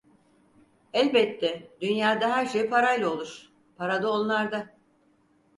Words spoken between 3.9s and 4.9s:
da onlarda…